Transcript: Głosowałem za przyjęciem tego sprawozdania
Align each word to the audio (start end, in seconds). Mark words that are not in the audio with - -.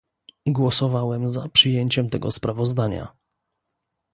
Głosowałem 0.47 1.31
za 1.31 1.49
przyjęciem 1.49 2.09
tego 2.09 2.31
sprawozdania 2.31 3.11